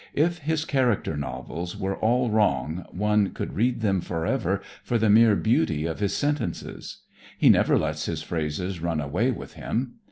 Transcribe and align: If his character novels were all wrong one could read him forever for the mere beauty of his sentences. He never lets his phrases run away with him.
If 0.15 0.39
his 0.39 0.65
character 0.65 1.15
novels 1.15 1.77
were 1.77 1.95
all 1.95 2.31
wrong 2.31 2.85
one 2.89 3.29
could 3.33 3.53
read 3.53 3.83
him 3.83 4.01
forever 4.01 4.63
for 4.81 4.97
the 4.97 5.11
mere 5.11 5.35
beauty 5.35 5.85
of 5.85 5.99
his 5.99 6.15
sentences. 6.17 7.03
He 7.37 7.49
never 7.49 7.77
lets 7.77 8.07
his 8.07 8.23
phrases 8.23 8.79
run 8.79 8.99
away 8.99 9.29
with 9.29 9.53
him. 9.53 9.99